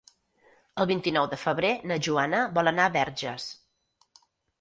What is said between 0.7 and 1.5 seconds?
El vint-i-nou de